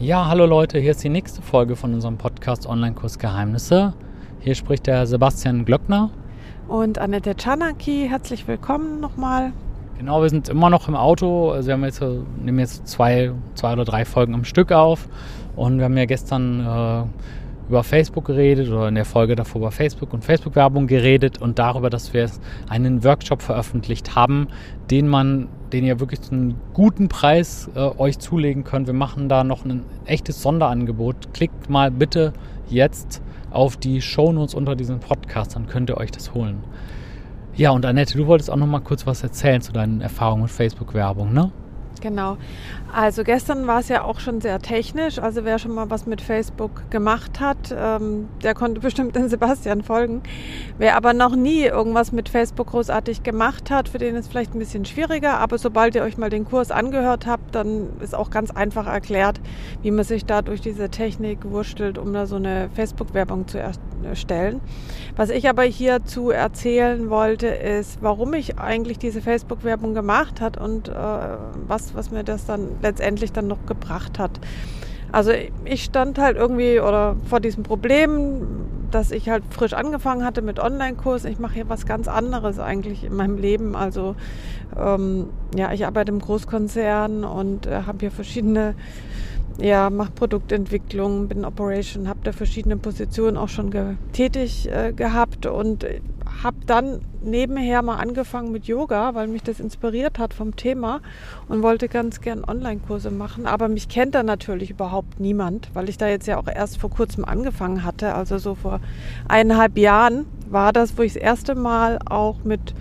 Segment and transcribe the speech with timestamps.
[0.00, 3.92] Ja, hallo Leute, hier ist die nächste Folge von unserem Podcast Online-Kurs Geheimnisse.
[4.40, 6.10] Hier spricht der Sebastian Glöckner.
[6.66, 9.52] Und Annette Czanaki, herzlich willkommen nochmal.
[9.98, 11.52] Genau, wir sind immer noch im Auto.
[11.52, 15.08] Also wir haben jetzt, nehmen jetzt zwei, zwei oder drei Folgen am Stück auf.
[15.54, 17.04] Und wir haben ja gestern äh,
[17.68, 21.90] über Facebook geredet oder in der Folge davor über Facebook und Facebook-Werbung geredet und darüber,
[21.90, 22.30] dass wir
[22.68, 24.48] einen Workshop veröffentlicht haben,
[24.90, 28.86] den man, den ihr wirklich zu einem guten Preis äh, euch zulegen könnt.
[28.86, 31.32] Wir machen da noch ein echtes Sonderangebot.
[31.32, 32.32] Klickt mal bitte
[32.68, 36.64] jetzt auf die Shownotes unter diesem Podcast, dann könnt ihr euch das holen.
[37.54, 40.50] Ja, und Annette, du wolltest auch noch mal kurz was erzählen zu deinen Erfahrungen mit
[40.50, 41.52] Facebook-Werbung, ne?
[42.02, 42.36] Genau.
[42.92, 45.20] Also gestern war es ja auch schon sehr technisch.
[45.20, 49.82] Also wer schon mal was mit Facebook gemacht hat, ähm, der konnte bestimmt den Sebastian
[49.82, 50.20] folgen.
[50.78, 54.58] Wer aber noch nie irgendwas mit Facebook großartig gemacht hat, für den ist vielleicht ein
[54.58, 55.38] bisschen schwieriger.
[55.38, 59.40] Aber sobald ihr euch mal den Kurs angehört habt, dann ist auch ganz einfach erklärt,
[59.82, 63.58] wie man sich da durch diese Technik wurstelt, um da so eine Facebook-Werbung zu
[64.04, 64.60] erstellen.
[65.16, 70.88] Was ich aber hierzu erzählen wollte, ist, warum ich eigentlich diese Facebook-Werbung gemacht hat und
[70.88, 74.40] äh, was was, mir das dann letztendlich dann noch gebracht hat.
[75.12, 75.32] Also
[75.66, 78.46] ich stand halt irgendwie oder vor diesem Problem,
[78.90, 81.30] dass ich halt frisch angefangen hatte mit Online-Kursen.
[81.30, 83.76] Ich mache hier was ganz anderes eigentlich in meinem Leben.
[83.76, 84.16] Also
[84.78, 88.74] ähm, ja, ich arbeite im Großkonzern und äh, habe hier verschiedene,
[89.58, 95.46] ja, mache Produktentwicklung, bin Operation, habe da verschiedene Positionen auch schon ge tätig äh, gehabt
[95.46, 95.86] und
[96.42, 101.00] habe dann nebenher mal angefangen mit Yoga, weil mich das inspiriert hat vom Thema
[101.48, 103.46] und wollte ganz gern Online-Kurse machen.
[103.46, 106.90] Aber mich kennt da natürlich überhaupt niemand, weil ich da jetzt ja auch erst vor
[106.90, 108.14] kurzem angefangen hatte.
[108.14, 108.80] Also so vor
[109.28, 112.74] eineinhalb Jahren war das, wo ich das erste Mal auch mit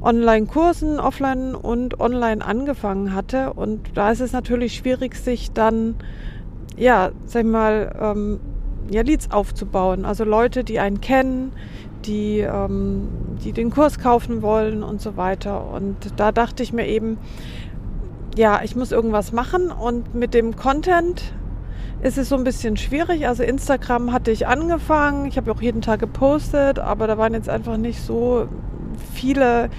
[0.00, 3.52] Online-Kursen, offline und online angefangen hatte.
[3.52, 5.96] Und da ist es natürlich schwierig, sich dann,
[6.76, 8.40] ja, sag ich mal, ähm,
[8.90, 10.04] ja, Leads aufzubauen.
[10.04, 11.52] Also Leute, die einen kennen,
[12.04, 13.08] die, ähm,
[13.44, 15.70] die den Kurs kaufen wollen und so weiter.
[15.70, 17.18] Und da dachte ich mir eben,
[18.36, 21.34] ja, ich muss irgendwas machen und mit dem Content
[22.02, 23.26] ist es so ein bisschen schwierig.
[23.26, 27.48] Also Instagram hatte ich angefangen, ich habe auch jeden Tag gepostet, aber da waren jetzt
[27.48, 28.48] einfach nicht so
[29.14, 29.70] viele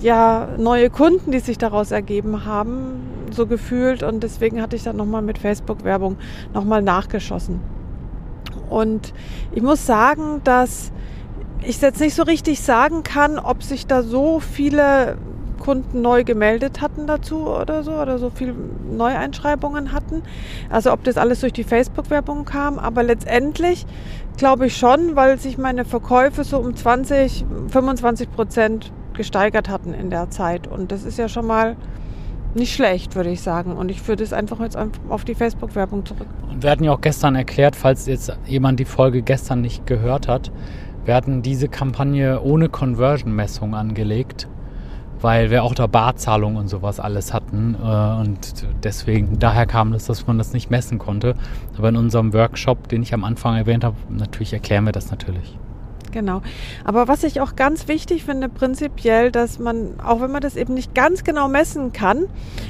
[0.00, 4.02] ja, neue Kunden, die sich daraus ergeben haben, so gefühlt.
[4.02, 6.16] Und deswegen hatte ich dann nochmal mit Facebook-Werbung
[6.52, 7.60] nochmal nachgeschossen.
[8.68, 9.12] Und
[9.52, 10.92] ich muss sagen, dass
[11.62, 15.16] ich jetzt nicht so richtig sagen kann, ob sich da so viele
[15.64, 18.54] Kunden neu gemeldet hatten dazu oder so oder so viele
[18.90, 20.22] Neueinschreibungen hatten.
[20.68, 23.86] Also ob das alles durch die Facebook-Werbung kam, aber letztendlich
[24.36, 30.10] glaube ich schon, weil sich meine Verkäufe so um 20, 25 Prozent gesteigert hatten in
[30.10, 30.66] der Zeit.
[30.66, 31.76] Und das ist ja schon mal
[32.54, 33.76] nicht schlecht, würde ich sagen.
[33.76, 34.76] Und ich führe das einfach jetzt
[35.08, 36.26] auf die Facebook-Werbung zurück.
[36.50, 40.28] Und wir hatten ja auch gestern erklärt, falls jetzt jemand die Folge gestern nicht gehört
[40.28, 40.52] hat,
[41.06, 44.48] wir hatten diese Kampagne ohne Conversion-Messung angelegt,
[45.24, 47.74] weil wir auch da Barzahlung und sowas alles hatten.
[47.82, 51.34] Äh, und deswegen, daher kam es, dass man das nicht messen konnte.
[51.78, 55.58] Aber in unserem Workshop, den ich am Anfang erwähnt habe, natürlich erklären wir das natürlich.
[56.14, 56.42] Genau.
[56.84, 60.72] Aber was ich auch ganz wichtig finde, prinzipiell, dass man, auch wenn man das eben
[60.72, 62.26] nicht ganz genau messen kann,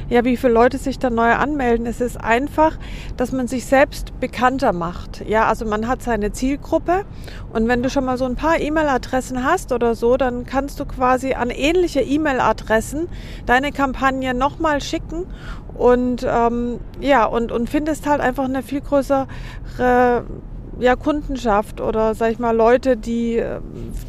[0.09, 2.79] ja, wie viele Leute sich da neu anmelden, ist es einfach,
[3.19, 5.29] dass man sich selbst bekannter macht.
[5.29, 7.05] Ja, also man hat seine Zielgruppe
[7.53, 10.87] und wenn du schon mal so ein paar E-Mail-Adressen hast oder so, dann kannst du
[10.87, 13.09] quasi an ähnliche E-Mail-Adressen
[13.45, 15.27] deine Kampagne nochmal schicken
[15.75, 19.27] und ähm, ja, und, und findest halt einfach eine viel größere
[20.79, 23.61] ja, Kundenschaft oder sag ich mal Leute, die äh,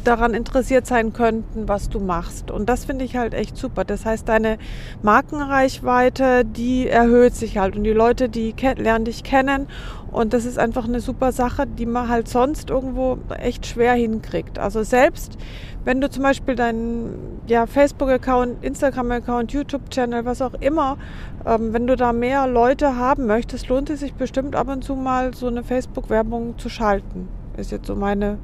[0.04, 2.50] daran interessiert sein könnten, was du machst.
[2.50, 3.84] Und das finde ich halt echt super.
[3.84, 4.58] Das heißt, deine
[5.02, 9.66] Markenreichweite, die erhöht sich halt und die Leute, die lernen dich kennen
[10.12, 14.58] und das ist einfach eine super Sache, die man halt sonst irgendwo echt schwer hinkriegt.
[14.58, 15.36] Also selbst
[15.84, 20.98] wenn du zum Beispiel deinen ja, Facebook-Account, Instagram-Account, YouTube-Channel, was auch immer,
[21.46, 24.96] ähm, wenn du da mehr Leute haben möchtest, lohnt es sich bestimmt ab und zu
[24.96, 27.28] mal so eine Facebook-Werbung zu schalten.
[27.56, 28.38] Ist jetzt so meine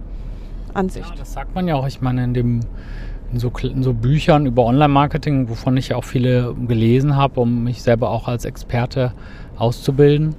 [0.74, 1.10] Ansicht.
[1.10, 1.86] Ja, das sagt man ja auch.
[1.86, 2.60] Ich meine, in dem
[3.32, 7.64] in so, in so Büchern über Online-Marketing, wovon ich ja auch viele gelesen habe, um
[7.64, 9.12] mich selber auch als Experte
[9.56, 10.34] auszubilden,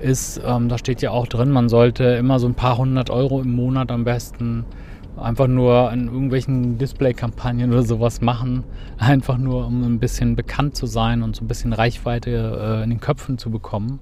[0.00, 3.40] ist, ähm, da steht ja auch drin, man sollte immer so ein paar hundert Euro
[3.40, 4.64] im Monat am besten
[5.16, 8.64] einfach nur in irgendwelchen Display-Kampagnen oder sowas machen,
[8.98, 12.90] einfach nur um ein bisschen bekannt zu sein und so ein bisschen Reichweite äh, in
[12.90, 13.98] den Köpfen zu bekommen.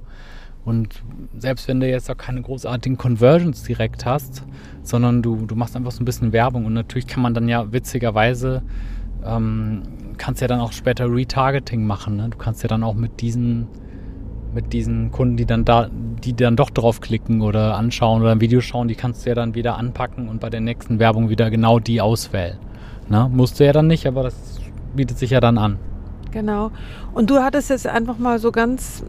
[0.66, 1.00] Und
[1.38, 4.42] selbst wenn du jetzt auch keine großartigen Conversions direkt hast,
[4.82, 7.72] sondern du, du machst einfach so ein bisschen Werbung und natürlich kann man dann ja
[7.72, 8.62] witzigerweise,
[9.24, 9.82] ähm,
[10.18, 12.16] kannst ja dann auch später Retargeting machen.
[12.16, 12.30] Ne?
[12.30, 13.68] Du kannst ja dann auch mit diesen
[14.52, 15.88] mit diesen Kunden, die dann da,
[16.24, 19.54] die dann doch draufklicken oder anschauen oder ein Video schauen, die kannst du ja dann
[19.54, 22.58] wieder anpacken und bei der nächsten Werbung wieder genau die auswählen.
[23.08, 24.58] Na, musst du ja dann nicht, aber das
[24.94, 25.78] bietet sich ja dann an.
[26.32, 26.70] Genau.
[27.12, 29.04] Und du hattest es einfach mal so ganz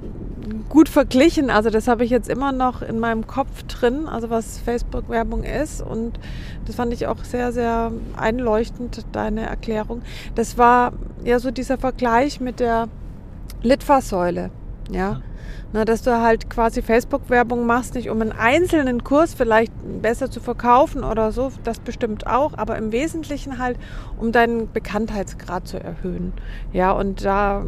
[0.69, 1.49] gut verglichen.
[1.49, 5.81] Also das habe ich jetzt immer noch in meinem Kopf drin, also was Facebook-Werbung ist.
[5.81, 6.19] Und
[6.65, 10.01] das fand ich auch sehr, sehr einleuchtend, deine Erklärung.
[10.35, 12.87] Das war ja so dieser Vergleich mit der
[13.61, 14.51] Litfaßsäule.
[14.91, 15.21] Ja.
[15.73, 20.39] Na, dass du halt quasi Facebook-Werbung machst, nicht um einen einzelnen Kurs vielleicht besser zu
[20.39, 23.77] verkaufen oder so, das bestimmt auch, aber im Wesentlichen halt,
[24.17, 26.31] um deinen Bekanntheitsgrad zu erhöhen.
[26.71, 27.65] Ja, und da,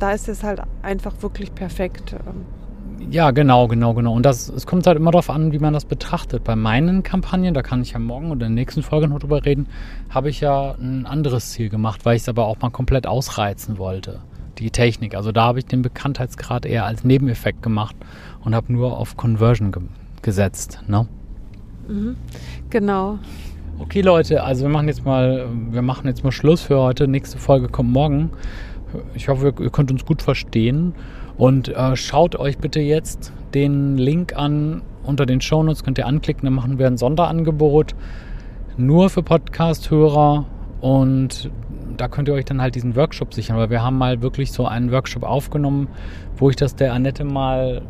[0.00, 2.16] da ist es halt einfach wirklich perfekt.
[3.10, 4.14] Ja, genau, genau, genau.
[4.14, 6.44] Und das, es kommt halt immer darauf an, wie man das betrachtet.
[6.44, 9.44] Bei meinen Kampagnen, da kann ich ja morgen oder in der nächsten Folge noch drüber
[9.44, 9.68] reden,
[10.10, 13.78] habe ich ja ein anderes Ziel gemacht, weil ich es aber auch mal komplett ausreizen
[13.78, 14.20] wollte
[14.60, 15.14] die Technik.
[15.14, 17.96] Also da habe ich den Bekanntheitsgrad eher als Nebeneffekt gemacht
[18.44, 19.82] und habe nur auf Conversion ge
[20.22, 20.80] gesetzt.
[20.86, 21.08] Ne?
[21.88, 22.16] Mhm.
[22.68, 23.18] Genau.
[23.78, 27.08] Okay, Leute, also wir machen jetzt mal, wir machen jetzt mal Schluss für heute.
[27.08, 28.30] Nächste Folge kommt morgen.
[29.14, 30.94] Ich hoffe, ihr könnt uns gut verstehen.
[31.36, 34.82] Und äh, schaut euch bitte jetzt den Link an.
[35.02, 37.94] Unter den Shownotes, könnt ihr anklicken, dann machen wir ein Sonderangebot.
[38.76, 40.44] Nur für Podcast-Hörer.
[40.80, 41.50] Und
[41.96, 44.66] da könnt ihr euch dann halt diesen Workshop sichern, weil wir haben mal wirklich so
[44.66, 45.88] einen Workshop aufgenommen,
[46.36, 47.82] wo ich das der Annette mal,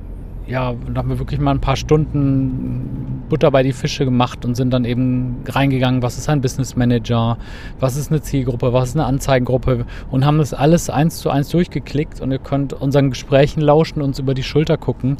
[0.50, 4.56] ja, da haben wir wirklich mal ein paar Stunden Butter bei die Fische gemacht und
[4.56, 7.38] sind dann eben reingegangen, was ist ein Business Manager,
[7.78, 11.50] was ist eine Zielgruppe, was ist eine Anzeigengruppe und haben das alles eins zu eins
[11.50, 15.18] durchgeklickt und ihr könnt unseren Gesprächen lauschen, uns über die Schulter gucken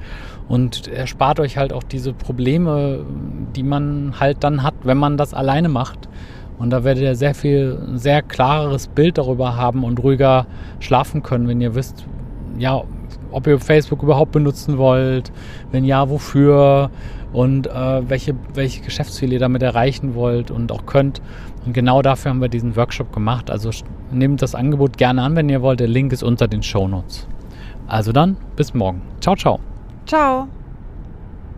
[0.48, 3.06] und erspart euch halt auch diese Probleme,
[3.54, 6.08] die man halt dann hat, wenn man das alleine macht
[6.58, 10.46] und da werdet ihr sehr viel, sehr klareres Bild darüber haben und ruhiger
[10.80, 12.04] schlafen können, wenn ihr wisst,
[12.58, 12.82] ja,
[13.32, 15.32] ob ihr Facebook überhaupt benutzen wollt,
[15.72, 16.90] wenn ja, wofür
[17.32, 21.20] und äh, welche, welche Geschäftsziele ihr damit erreichen wollt und auch könnt.
[21.64, 23.50] Und genau dafür haben wir diesen Workshop gemacht.
[23.50, 23.70] Also
[24.10, 25.80] nehmt das Angebot gerne an, wenn ihr wollt.
[25.80, 27.26] Der Link ist unter den Show Notes.
[27.86, 29.02] Also dann, bis morgen.
[29.20, 29.60] Ciao, ciao.
[30.06, 30.48] Ciao.